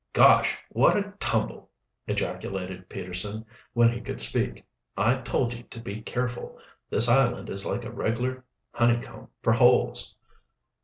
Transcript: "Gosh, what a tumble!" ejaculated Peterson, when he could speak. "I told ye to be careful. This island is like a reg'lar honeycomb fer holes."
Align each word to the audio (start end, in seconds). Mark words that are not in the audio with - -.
"Gosh, 0.13 0.57
what 0.69 0.97
a 0.97 1.13
tumble!" 1.19 1.69
ejaculated 2.07 2.89
Peterson, 2.89 3.45
when 3.73 3.91
he 3.91 4.01
could 4.01 4.19
speak. 4.19 4.65
"I 4.97 5.17
told 5.17 5.53
ye 5.53 5.61
to 5.61 5.79
be 5.79 6.01
careful. 6.01 6.57
This 6.89 7.07
island 7.07 7.51
is 7.51 7.67
like 7.67 7.85
a 7.85 7.91
reg'lar 7.91 8.43
honeycomb 8.71 9.27
fer 9.43 9.51
holes." 9.51 10.15